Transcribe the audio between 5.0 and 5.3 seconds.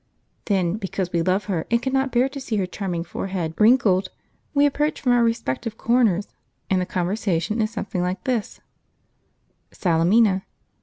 our